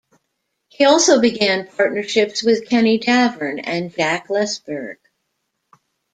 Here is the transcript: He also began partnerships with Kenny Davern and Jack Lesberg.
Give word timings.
He 0.69 0.83
also 0.85 1.21
began 1.21 1.67
partnerships 1.67 2.41
with 2.41 2.67
Kenny 2.67 2.97
Davern 2.97 3.61
and 3.63 3.93
Jack 3.93 4.29
Lesberg. 4.29 4.95